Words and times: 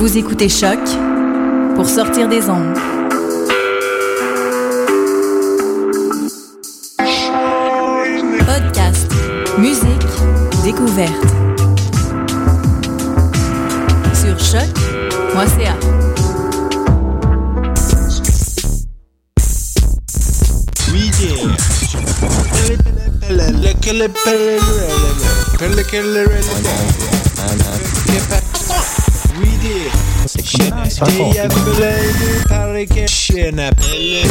Vous 0.00 0.16
écoutez 0.16 0.48
Choc 0.48 0.78
pour 1.76 1.86
sortir 1.86 2.26
des 2.26 2.48
ondes. 2.48 2.74
Podcast, 8.46 9.12
musique, 9.58 10.06
découverte. 10.64 11.12
Sur 14.14 14.38
choc.ca. 14.40 15.76
Oui, 20.94 21.10
Parike 28.24 28.39
Tjena 33.06 33.70
Pelle 33.70 34.22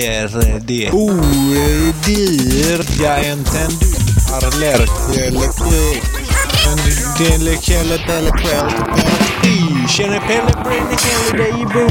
Är 0.00 0.60
det 0.60 0.90
ordyr? 0.90 2.84
Jag 3.02 3.24
inte 3.32 3.68
du 3.70 4.30
parler 4.30 4.86
Pelle 5.16 5.48
Pelle 7.16 7.58
Pelle 7.64 7.98
Pelle 7.98 8.30
Pelle 8.32 9.88
Tjena 9.88 10.20
Pelle 10.20 10.52
Brenne 10.64 10.96
Pelle 10.96 11.44
Dig 11.44 11.66
Bo 11.74 11.88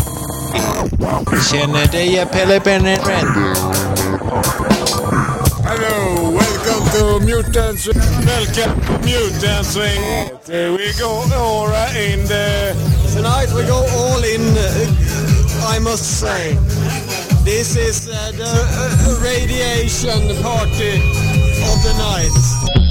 Tjena 1.51 1.85
dig 1.91 2.25
Pelle 2.31 2.59
Brenne 2.59 2.99
Brenne 3.03 3.53
welcome 6.93 7.19
to 7.19 7.25
Mutants. 7.25 7.87
Welcome 7.87 9.01
Mutants 9.01 9.73
Swing. 9.73 10.31
Uh, 10.31 10.75
we 10.77 10.91
go 10.99 11.23
all 11.33 11.67
in 11.95 12.25
the. 12.25 12.73
Tonight 13.13 13.51
we 13.53 13.63
go 13.63 13.85
all 13.95 14.23
in, 14.23 14.41
uh, 14.41 15.67
I 15.67 15.79
must 15.79 16.19
say. 16.19 16.55
This 17.43 17.75
is 17.75 18.09
uh, 18.09 18.31
the 18.35 18.45
uh, 18.45 19.19
radiation 19.23 20.41
party 20.41 20.97
of 21.65 21.83
the 21.83 21.93
night. 21.97 22.82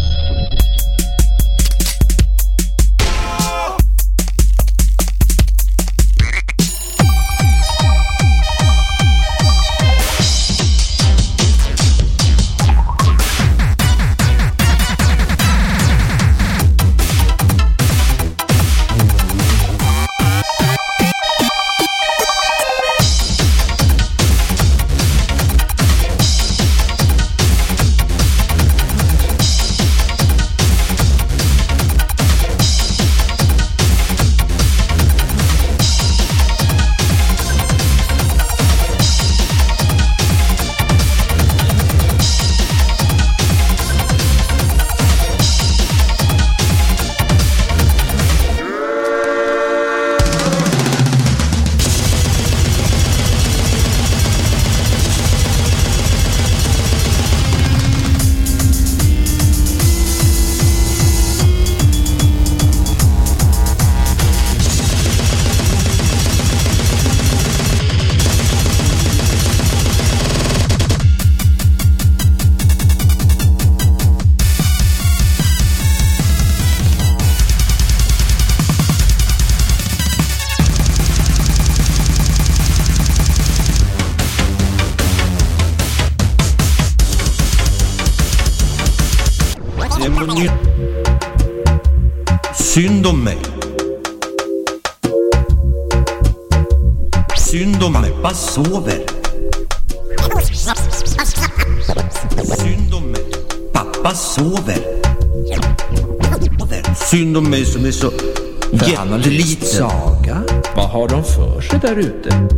Där 111.83 111.99
ute? 111.99 112.49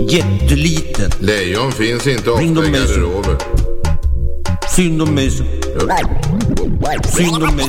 Jätteliten. 0.00 1.10
Lejon 1.18 1.72
finns 1.72 2.06
inte 2.06 2.30
ofta 2.30 2.44
i 2.44 2.48
garderober. 2.48 3.36
Synd 4.76 5.02
om 5.02 5.14
mig. 5.14 5.30
Synd 5.30 5.52
om 7.44 7.56
mig. 7.56 7.66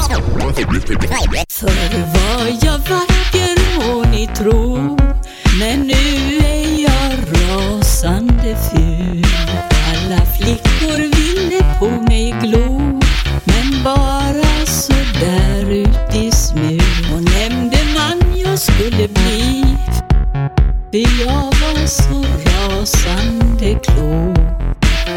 Rasande 23.57 23.79
klok 23.83 24.37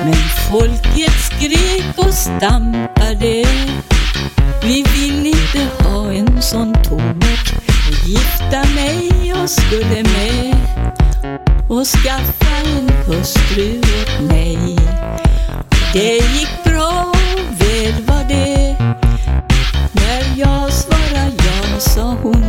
Men 0.05 0.15
folket 0.51 1.13
skrek 1.13 1.99
och 1.99 2.15
stampade 2.15 3.45
vi 4.63 4.85
vill 4.95 5.27
inte 5.27 5.85
ha 5.85 6.13
en 6.13 6.43
sån 6.43 6.75
tok 6.75 7.01
och 7.89 8.09
gifta 8.09 8.65
mig 8.75 9.13
jag 9.25 9.51
skulle 9.51 10.03
med 10.03 10.57
och 11.69 11.87
skaffa 11.87 12.57
en 12.57 12.91
hustru 13.07 13.79
åt 13.79 14.29
mig. 14.29 14.77
Det 15.93 16.15
gick 16.15 16.65
bra, 16.65 17.15
väl 17.59 18.05
var 18.07 18.29
det. 18.29 18.77
När 19.93 20.39
jag 20.39 20.73
svarade 20.73 21.33
ja 21.37 21.81
sa 21.81 22.17
hon 22.23 22.40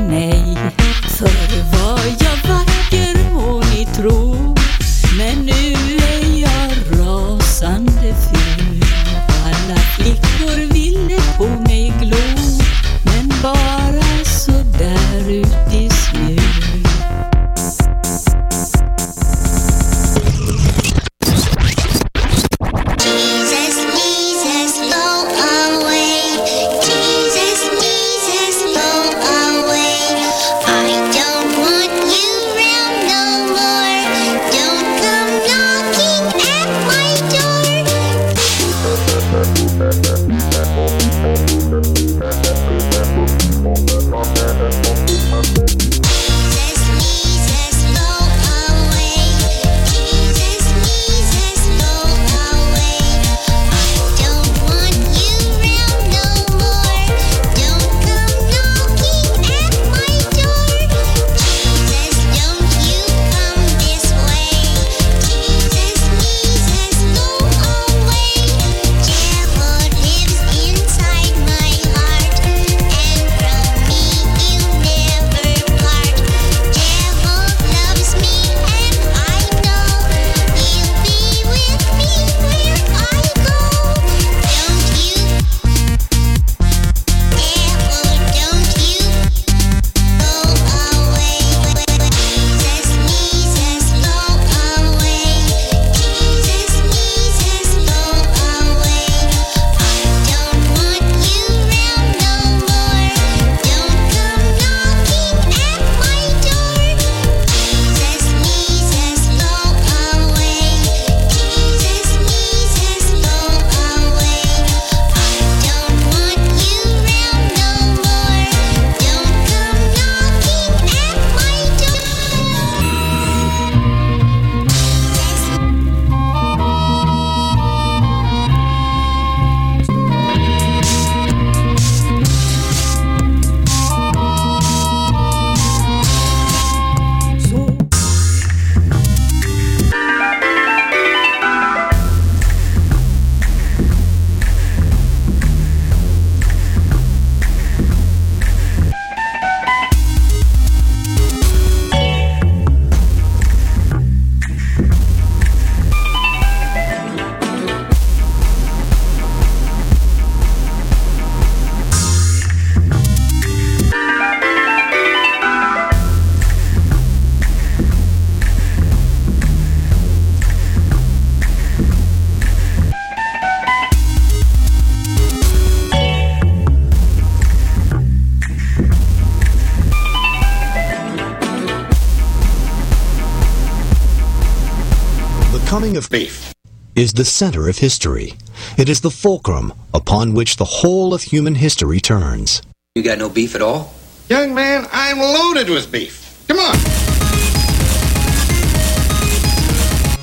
is 187.01 187.13
the 187.13 187.25
center 187.25 187.67
of 187.67 187.79
history. 187.79 188.33
It 188.77 188.87
is 188.87 189.01
the 189.01 189.09
fulcrum 189.09 189.73
upon 189.91 190.35
which 190.35 190.57
the 190.57 190.65
whole 190.65 191.15
of 191.15 191.23
human 191.23 191.55
history 191.55 191.99
turns. 191.99 192.61
You 192.93 193.01
got 193.01 193.17
no 193.17 193.27
beef 193.27 193.55
at 193.55 193.61
all? 193.63 193.91
Young 194.29 194.53
man, 194.53 194.87
I'm 194.91 195.17
loaded 195.17 195.67
with 195.67 195.91
beef. 195.91 196.45
Come 196.47 196.59
on. 196.59 196.75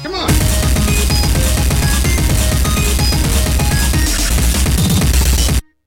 Come 0.05 0.15
on. 0.15 0.31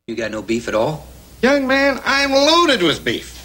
You 0.08 0.16
got 0.18 0.32
no 0.32 0.42
beef 0.42 0.68
at 0.68 0.76
all? 0.76 1.08
Young 1.42 1.68
man, 1.68 2.02
I'm 2.04 2.32
loaded 2.32 2.84
with 2.84 3.06
beef. 3.06 3.41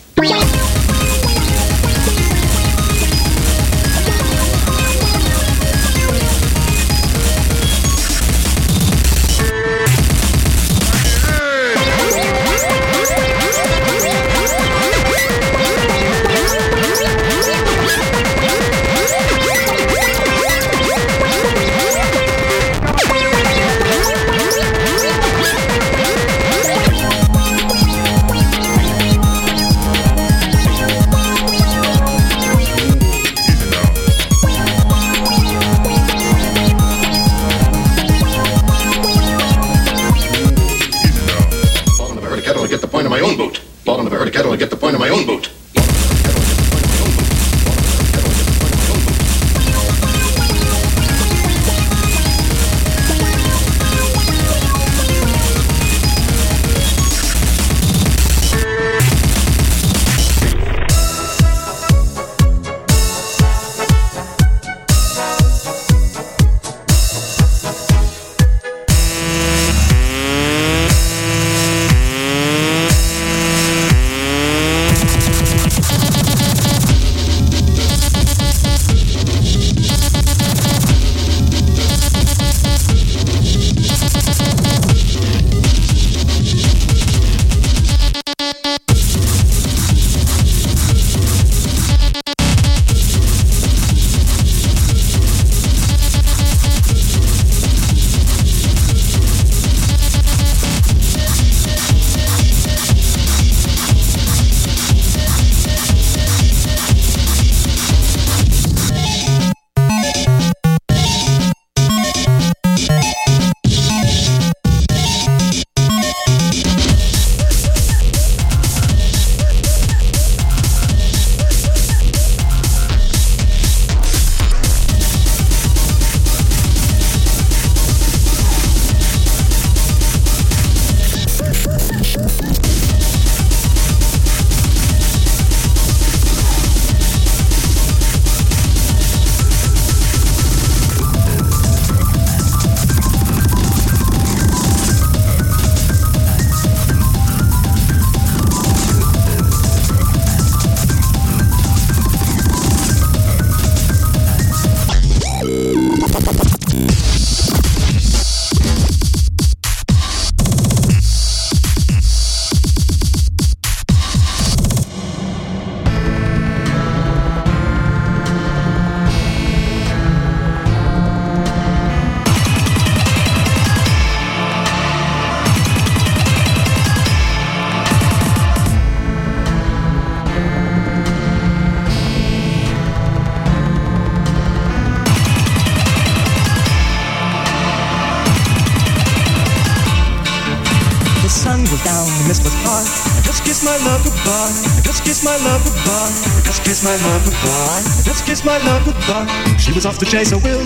My 196.86 196.94
love 196.94 197.24
goodbye. 197.24 197.82
Just 198.04 198.24
kissed 198.26 198.44
my 198.44 198.58
love 198.58 198.84
goodbye. 198.84 199.56
She 199.58 199.72
was 199.72 199.86
off 199.86 199.98
to 199.98 200.06
chase 200.06 200.30
a 200.30 200.38
will 200.38 200.62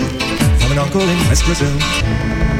from 0.59 0.71
an 0.71 0.77
uncle 0.77 1.01
in 1.01 1.17
West 1.27 1.45
Brazil. 1.45 2.50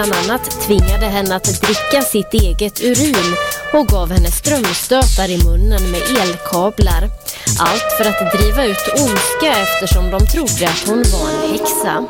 Bland 0.00 0.14
annat 0.24 0.60
tvingade 0.60 1.06
henne 1.06 1.36
att 1.36 1.60
dricka 1.60 2.02
sitt 2.02 2.34
eget 2.34 2.80
urin 2.80 3.36
och 3.72 3.86
gav 3.86 4.10
henne 4.12 4.30
strömstötar 4.30 5.30
i 5.30 5.44
munnen 5.44 5.90
med 5.90 6.00
elkablar. 6.00 7.02
Allt 7.60 7.92
för 7.98 8.04
att 8.04 8.32
driva 8.32 8.64
ut 8.64 8.88
ondska 8.94 9.62
eftersom 9.62 10.10
de 10.10 10.26
trodde 10.26 10.68
att 10.68 10.88
hon 10.88 11.02
var 11.12 11.30
en 11.30 11.50
häxa. 11.52 12.04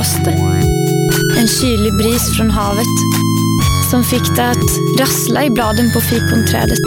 Blåste. 0.00 0.30
En 1.38 1.48
kylig 1.48 1.96
bris 1.96 2.36
från 2.36 2.50
havet 2.50 2.86
som 3.90 4.04
fick 4.04 4.36
det 4.36 4.50
att 4.50 4.98
rassla 5.00 5.44
i 5.44 5.50
bladen 5.50 5.92
på 5.92 6.00
fikonträdet. 6.00 6.84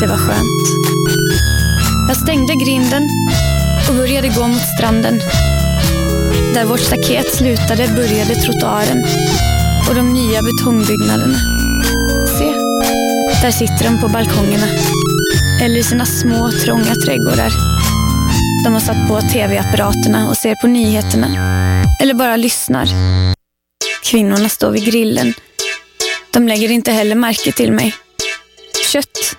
Det 0.00 0.06
var 0.06 0.16
skönt. 0.16 0.62
Jag 2.08 2.16
stängde 2.16 2.54
grinden 2.54 3.08
och 3.88 3.94
började 3.94 4.28
gå 4.28 4.46
mot 4.46 4.62
stranden. 4.76 5.20
Där 6.54 6.64
vårt 6.64 6.80
staket 6.80 7.34
slutade 7.34 7.88
började 7.96 8.34
trottoaren 8.34 9.04
och 9.88 9.94
de 9.94 10.12
nya 10.12 10.40
betongbyggnaderna. 10.42 11.38
Se, 12.38 12.52
där 13.42 13.50
sitter 13.50 13.84
de 13.84 14.00
på 14.00 14.08
balkongerna. 14.08 14.66
Eller 15.62 15.78
i 15.78 15.82
sina 15.82 16.06
små 16.06 16.50
trånga 16.64 16.94
trädgårdar. 16.94 17.71
De 18.64 18.72
har 18.72 18.80
satt 18.80 19.08
på 19.08 19.20
tv-apparaterna 19.20 20.28
och 20.28 20.36
ser 20.36 20.54
på 20.54 20.66
nyheterna. 20.66 21.26
Eller 22.02 22.14
bara 22.14 22.36
lyssnar. 22.36 22.88
Kvinnorna 24.04 24.48
står 24.48 24.70
vid 24.70 24.84
grillen. 24.84 25.34
De 26.30 26.48
lägger 26.48 26.70
inte 26.70 26.92
heller 26.92 27.14
märke 27.14 27.52
till 27.52 27.72
mig. 27.72 27.94
Kött. 28.92 29.36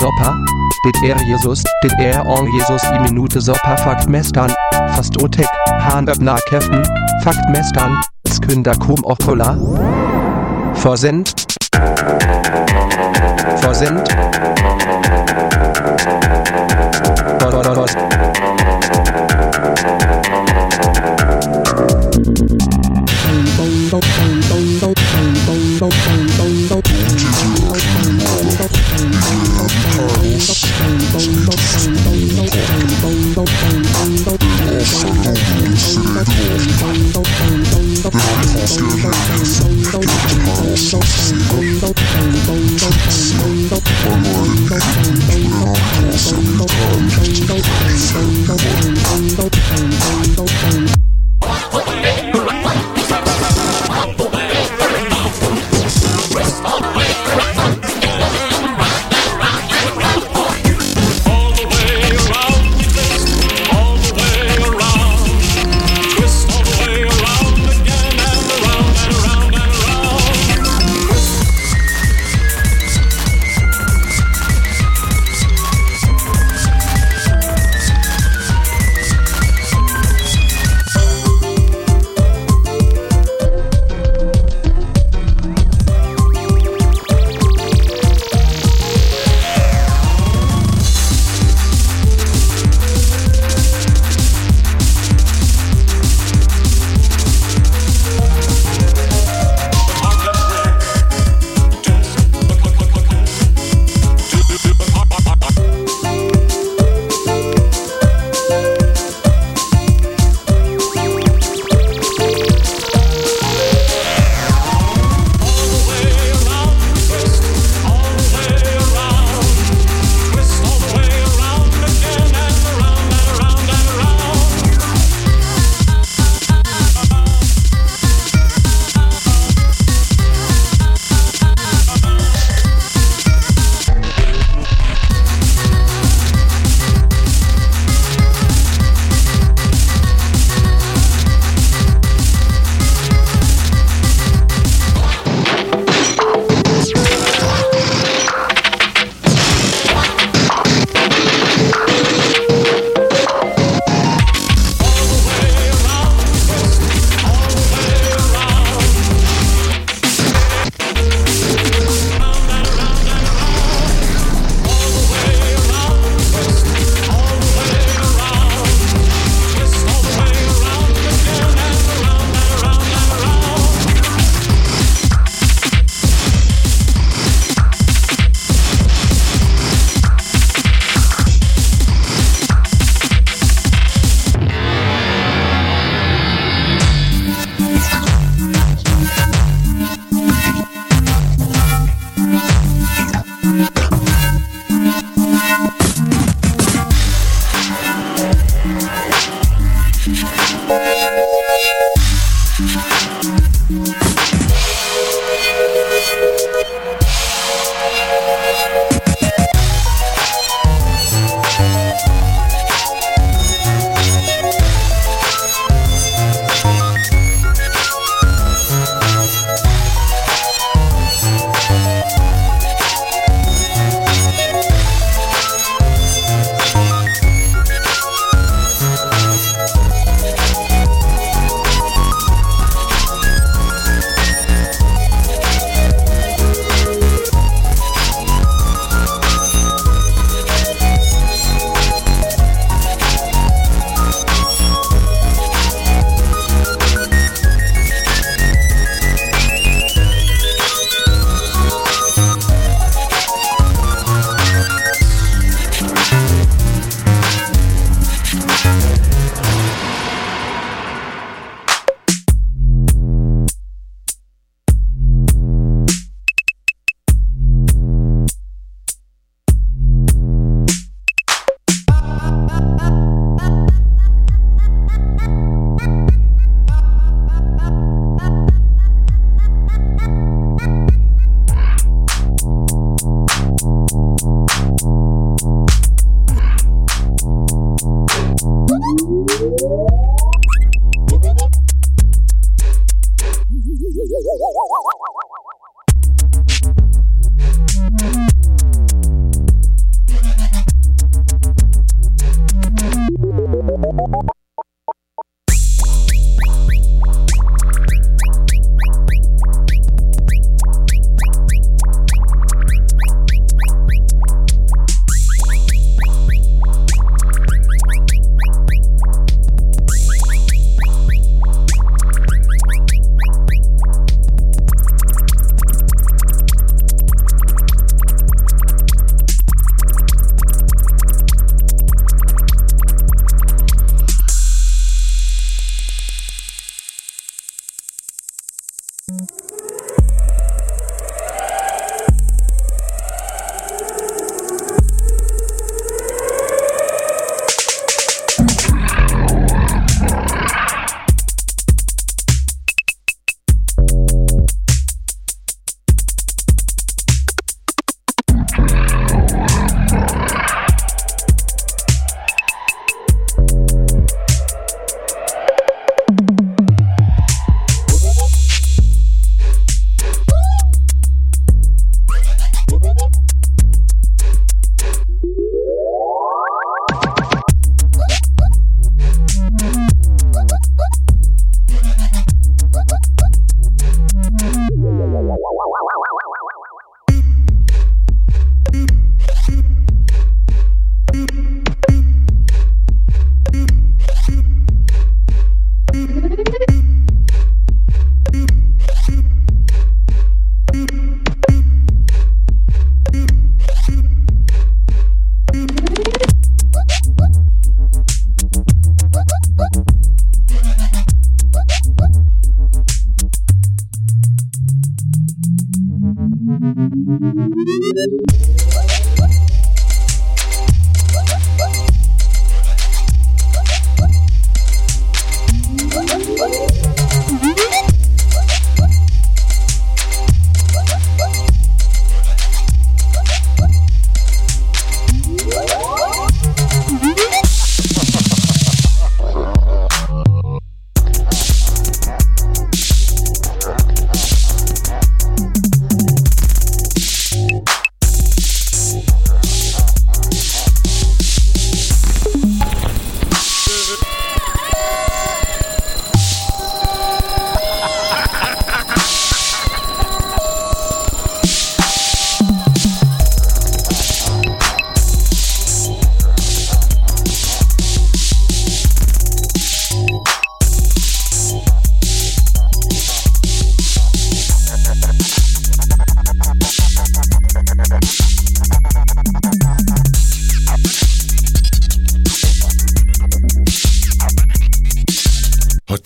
sopa, 0.00 0.28
det 0.84 0.94
er 1.10 1.18
Jesus, 1.30 1.60
det 1.82 1.92
er 2.10 2.18
on 2.34 2.46
Jesus 2.56 2.82
i 2.94 2.98
minute 3.06 3.42
sopa 3.42 3.74
fakt 3.84 4.08
mestan, 4.08 4.50
fast 4.94 5.22
otek, 5.22 5.50
han 5.80 6.08
öppna 6.08 6.36
käften, 6.50 6.84
fakt 7.24 7.44
mestan, 7.54 7.90
skynda 8.42 8.74
kom 8.74 9.04
och 9.04 9.18
kolla. 9.18 9.56
Versend. 10.84 11.28
Versend. 13.62 14.08
Versend. 25.80 26.37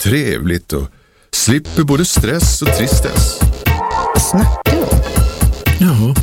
Trevligt 0.03 0.73
och 0.73 0.87
slipper 1.31 1.83
både 1.83 2.05
stress 2.05 2.61
och 2.61 2.67
tristess. 2.67 3.39
Vad 4.13 4.21
snackar 4.21 4.71
du 4.71 4.81
om? 4.81 4.99
Jaha. 5.79 6.15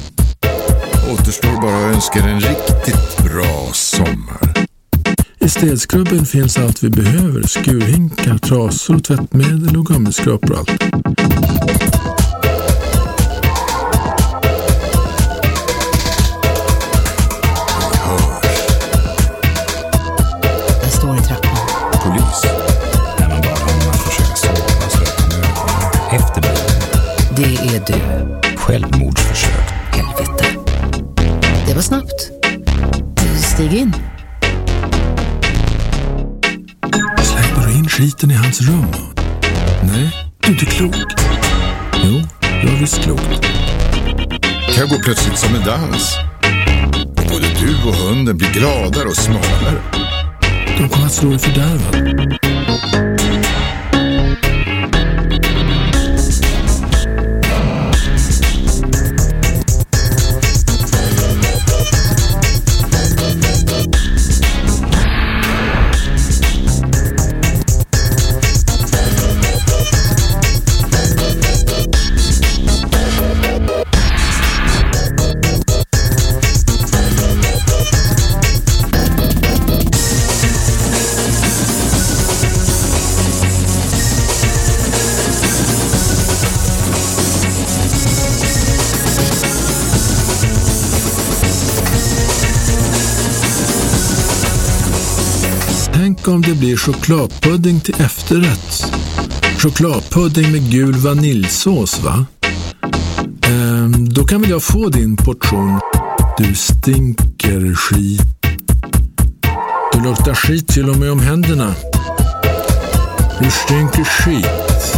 Återstår 1.12 1.60
bara 1.62 1.88
att 1.88 1.94
önska 1.94 2.18
er 2.18 2.28
en 2.28 2.40
riktigt 2.40 3.18
bra 3.24 3.70
sommar. 3.72 4.66
I 5.38 5.48
städskrubben 5.48 6.26
finns 6.26 6.58
allt 6.58 6.82
vi 6.82 6.90
behöver. 6.90 7.42
Skurhinkar, 7.42 8.38
trasor, 8.38 8.98
tvättmedel 8.98 9.76
och 9.76 9.86
gummiskrapor 9.86 10.52
och 10.52 10.58
allt. 10.58 10.82
Är 27.88 27.92
du. 27.92 28.56
Självmordsförsök. 28.56 29.70
Helvete. 29.92 30.44
Det 31.66 31.74
var 31.74 31.82
snabbt. 31.82 32.30
Stig 33.42 33.72
in. 33.72 33.94
Slänger 37.22 37.66
du 37.66 37.78
in 37.78 37.88
skiten 37.88 38.30
i 38.30 38.34
hans 38.34 38.60
rum? 38.60 38.86
Nej, 39.82 40.30
du 40.40 40.48
är 40.48 40.52
inte 40.52 40.66
klok. 40.66 40.94
Jo, 42.04 42.22
jag 42.40 42.72
är 42.72 42.78
visst 42.80 43.02
klok. 43.02 43.20
Kan 44.74 44.88
gå 44.88 44.96
plötsligt 45.04 45.38
som 45.38 45.54
en 45.54 45.64
dans. 45.64 46.18
Och 47.16 47.24
både 47.32 47.46
du 47.60 47.88
och 47.88 47.94
hunden 47.94 48.36
blir 48.36 48.52
gladare 48.52 49.08
och 49.08 49.16
smalare. 49.16 49.82
De 50.78 50.88
kommer 50.88 51.06
att 51.06 51.12
slå 51.12 51.34
i 51.34 51.38
fördärvad. 51.38 52.59
Om 96.30 96.42
det 96.42 96.54
blir 96.54 96.76
chokladpudding 96.76 97.80
till 97.80 97.94
efterrätt. 97.94 98.92
Chokladpudding 99.58 100.52
med 100.52 100.70
gul 100.70 100.94
vaniljsås, 100.94 102.00
va? 102.02 102.26
Ehm, 103.42 104.08
då 104.08 104.24
kan 104.24 104.40
väl 104.40 104.50
jag 104.50 104.62
få 104.62 104.88
din 104.88 105.16
portion. 105.16 105.80
Du 106.38 106.54
stinker 106.54 107.74
skit. 107.74 108.20
Du 109.92 110.00
luktar 110.00 110.34
skit 110.34 110.68
till 110.68 110.90
och 110.90 110.96
med 110.96 111.12
om 111.12 111.20
händerna. 111.20 111.74
Du 113.40 113.50
stinker 113.50 114.04
skit. 114.04 114.96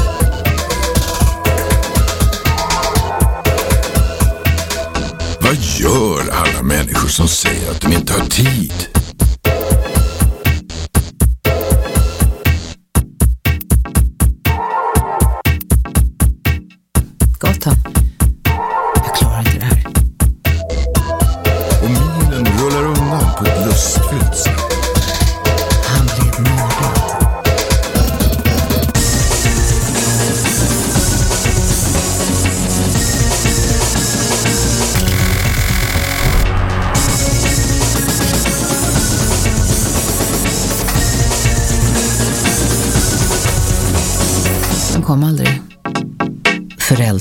Vad 5.41 5.55
gör 5.55 6.21
alla 6.33 6.63
människor 6.63 7.09
som 7.09 7.29
säger 7.29 7.71
att 7.71 7.81
de 7.81 7.93
inte 7.93 8.13
har 8.13 8.27
tid? 8.27 9.02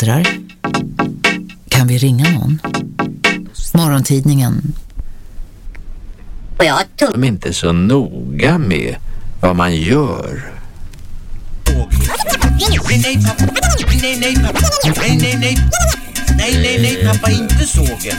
Föräldrar? 0.01 0.27
Kan 1.69 1.87
vi 1.87 1.97
ringa 1.97 2.29
någon? 2.31 2.61
Morgontidningen? 3.73 4.73
Och 6.57 6.65
jag 6.65 6.79
tror 6.99 7.11
de 7.11 7.23
är 7.23 7.27
inte 7.27 7.53
så 7.53 7.71
noga 7.71 8.57
med 8.57 8.95
vad 9.41 9.55
man 9.55 9.75
gör. 9.75 10.51
Nej, 12.89 12.99
nej, 13.03 13.23
pappa. 13.23 13.45
Nej, 14.01 14.17
nej, 14.19 14.35
pappa. 14.35 14.59
Nej, 15.01 15.17
nej, 15.21 15.37
nej. 15.39 15.57
Nej, 16.37 16.53
nej, 16.53 16.81
nej, 16.81 17.05
pappa, 17.05 17.31
inte 17.31 17.65
sågen. 17.67 18.17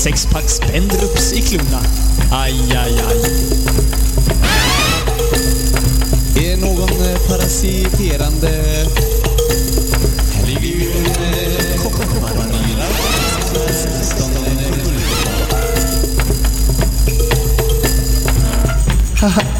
Sexpack 0.00 0.48
Spendrups 0.48 1.32
i 1.32 1.42
klorna. 1.42 1.80
Aj, 2.30 2.54
aj, 2.72 2.92
aj. 3.08 3.16
Är 6.36 6.56
någon 6.56 6.90
eh, 6.90 7.18
parasiterande... 7.28 8.86
Haha. 19.20 19.42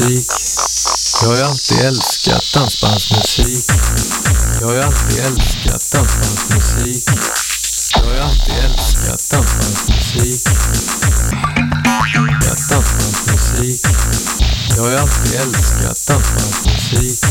dansbandsmusik. 0.00 0.30
Jag 1.20 1.28
har 1.28 1.36
ju 1.36 1.42
alltid 1.42 1.78
älskat 1.78 2.54
dansbandsmusik. 2.62 3.64
Jag 4.60 4.66
har 4.66 4.74
ju 4.74 4.80
alltid 4.80 5.18
älskat 5.18 5.90
dansbandsmusik. 5.92 7.04
Jag 7.94 8.04
har 8.04 8.14
ju 8.14 8.20
alltid 8.20 8.54
älskat 8.64 9.30
dansbandsmusik. 9.30 10.42
Älskat 12.16 12.68
dansbandsmusik. 12.70 13.80
Jag 14.76 14.82
har 14.82 14.90
ju 14.90 14.96
alltid 14.96 15.34
älskat 15.34 16.06
dansbandsmusik. 16.06 17.24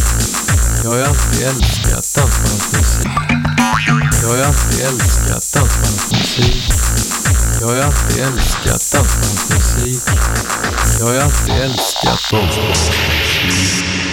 Jag 0.84 0.89
har 0.89 0.97
ju 0.97 1.03
alltid 1.03 1.41
älskat 1.47 2.13
dansbandsmusik. 2.15 3.11
Jag 4.22 4.30
har 4.30 4.38
ju 4.38 4.43
alltid 4.43 4.82
älskat 4.82 5.51
dansbandsmusik. 5.53 7.09
Jag 7.60 7.68
har 7.68 7.76
ju 7.76 7.82
alltid 7.82 8.24
älskat 8.24 8.91
dansbandsmusik. 8.91 10.03
Jag 10.99 11.05
har 11.05 11.14
ju 11.14 11.20
alltid 11.20 11.55
älskat 11.55 12.20
dansbandsmusik. 12.32 14.09